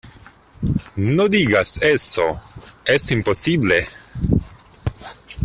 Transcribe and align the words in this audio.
no 0.95 1.27
digas 1.29 1.77
eso...¡ 1.83 2.23
es 2.85 3.11
imposible! 3.11 3.87